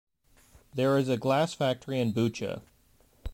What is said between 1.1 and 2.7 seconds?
glass factory in Bucha.